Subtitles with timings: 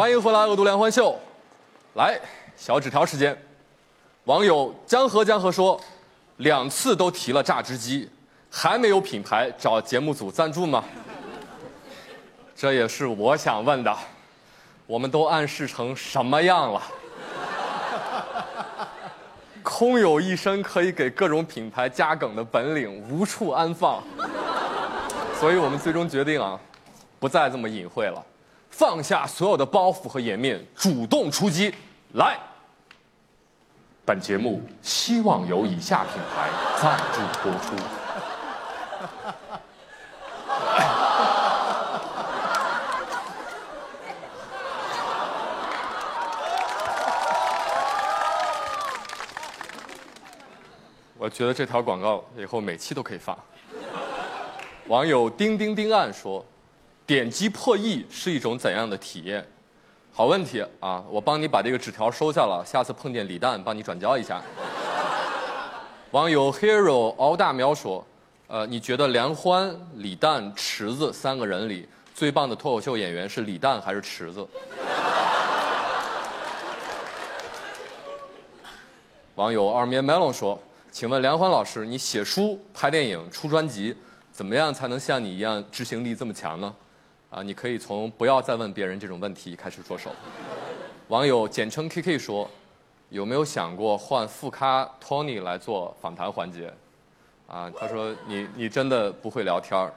[0.00, 1.10] 欢迎回来《恶毒联欢秀》，
[1.92, 2.18] 来
[2.56, 3.36] 小纸条时间。
[4.24, 5.78] 网友江河江河说，
[6.38, 8.08] 两次都提了榨汁机，
[8.50, 10.82] 还没有品牌找节目组赞助吗？
[12.56, 13.94] 这也是我想问的，
[14.86, 16.82] 我们都暗示成什么样了？
[19.62, 24.02] 空有一身可以给各种品牌加梗的本领，无处安放。
[25.38, 26.58] 所以我们最终决定啊，
[27.18, 28.24] 不再这么隐晦了。
[28.70, 31.74] 放下所有的包袱和颜面，主动出击！
[32.14, 32.38] 来，
[34.06, 36.48] 本节目希望由以下品牌
[36.80, 37.76] 赞助播出。
[51.18, 53.36] 我觉得这条广告以后每期都可以发。
[54.86, 56.42] 网友丁丁丁案说。
[57.10, 59.44] 点击破亿是一种怎样的体验？
[60.12, 61.02] 好问题啊！
[61.10, 64.40] 我帮你把这个纸条收下了，下次碰见李诞，帮你转交一下。
[66.12, 68.06] 网友 hero 敖大苗说
[68.46, 74.46] ：“呃，你觉得梁欢、李诞、池子三个人里最棒的脱口秀演员是李诞还是池子？”
[79.34, 80.56] 网友二面 melon 说
[80.92, 83.96] ：“请问梁欢老师，你写书、拍电影、出专辑，
[84.30, 86.72] 怎么样才能像你一样执行力这么强呢？”
[87.30, 90.10] 啊，你可以从不要再问别人这种问题开始着手。
[91.06, 92.50] 网友简称 KK 说
[93.08, 96.72] ：“有没有想过换副咖 Tony 来做访谈环节？”
[97.46, 99.92] 啊，他说：“你你真的不会聊天儿。”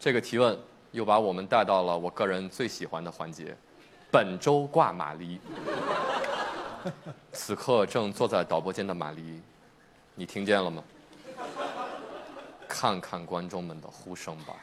[0.00, 0.58] 这个提问
[0.92, 3.54] 又把我们带到了我个人最喜欢的环节——
[4.10, 5.38] 本周挂马梨。
[7.32, 9.42] 此刻正坐在导播间的马黎，
[10.14, 10.82] 你听见了吗？
[12.66, 14.54] 看看观众们的呼声吧。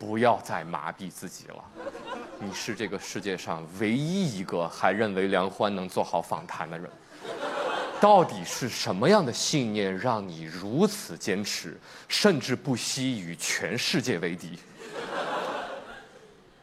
[0.00, 1.62] 不要再麻痹自己了，
[2.38, 6.90] 你是这个世界上唯一一个还认为梁欢能做好访谈的人。
[8.00, 11.78] 到底是什么样的信念让你如此坚持，
[12.08, 14.58] 甚至不惜与全世界为敌？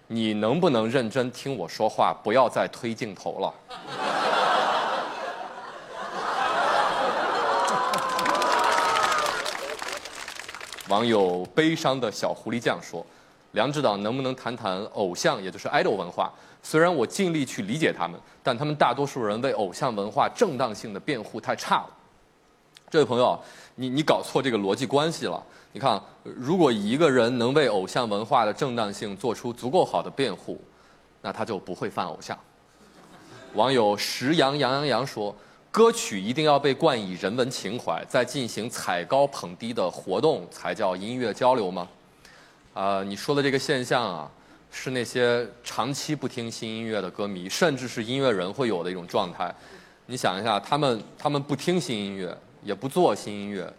[0.08, 3.54] 你能不能认真听我说话，不要再推镜头了？
[10.88, 13.06] 网友悲伤的小狐狸酱说。
[13.58, 16.32] 梁指导能不能谈谈偶像，也就是 idol 文化？
[16.62, 21.90] 虽然我尽力去理解他们，但他们大多数人为偶像文化正当性的辩护太差了。
[22.88, 23.38] 这位朋友，
[23.74, 25.44] 你你搞错这个逻辑关系了。
[25.74, 30.62] 你看，如果一个人能为偶像文化的正当性做出足够好的辩护，
[31.24, 32.38] 那他就不会犯偶像。
[33.56, 35.36] 网友石羊羊羊羊说
[35.72, 41.88] ：“歌曲一定要被冠以人文情怀，在进行踩高捧低的活动才叫音乐交流吗？”
[42.78, 44.32] 啊，你说的这个现象啊，
[44.70, 49.52] 是那些长期不听新音乐的歌迷，甚至是音乐人会有的一种状态。
[50.06, 53.74] 你想一下，他们他们不听新音乐，也不做新音乐，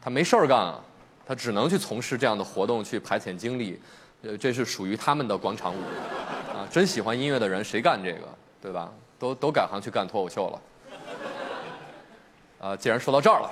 [0.00, 0.80] 他没事儿干啊，
[1.26, 3.78] 他只能去从事这样的活动去排遣精力，
[4.22, 5.82] 呃，这是属于他们的广场舞。
[6.56, 8.26] 啊，真喜欢音乐的人谁干这个，
[8.62, 8.90] 对吧？
[9.18, 10.62] 都都改行去干脱口秀了。
[12.58, 13.50] 啊，既然说到这儿了，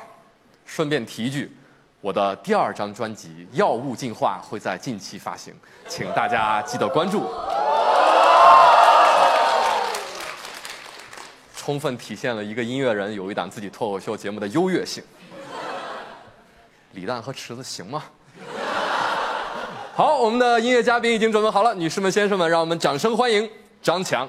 [0.65, 1.53] 顺便提一句。
[2.01, 5.53] 我的第二张专辑《药物进化》会在近期发行，
[5.89, 7.29] 请大家记得关注。
[11.57, 15.03] 充分体现了一个音乐人有一档自己脱口秀节目的优越性。
[16.93, 18.05] 李诞和池子行吗？
[19.97, 23.51] 好，我们的音乐嘉宾已经准备好了，女士们、先生们，让我们掌声欢迎
[23.83, 24.29] 张强。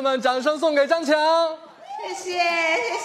[0.00, 1.14] 先生们，掌声送给张强。
[2.08, 2.38] 谢谢谢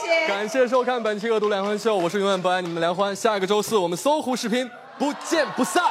[0.07, 0.27] 谢。
[0.29, 3.13] 感谢收看本期《恶毒梁欢秀》，我是永远不爱你们的梁欢。
[3.13, 5.83] 下个周四我们搜狐视频不见不散。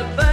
[0.00, 0.29] the bird.